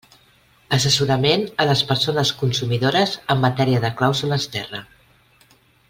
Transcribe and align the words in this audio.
Assessorament 0.77 1.43
a 1.63 1.67
les 1.71 1.83
persones 1.91 2.31
consumidores 2.41 3.13
en 3.35 3.45
matèria 3.47 3.83
de 3.87 3.93
clàusules 4.01 4.49
terra. 4.57 4.83